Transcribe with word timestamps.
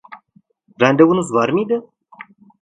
Randevunuz 0.81 1.33
var 1.33 1.49
mıydı? 1.49 1.85